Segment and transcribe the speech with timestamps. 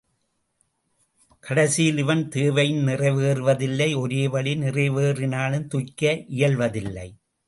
[1.39, 6.23] கடைசியில் இவன் தேவையும் நிறைவேறுவதில்லை ஒரோவழி நிறைவேறினாலும் துய்க்க
[6.27, 7.07] இயல்வதில்லை.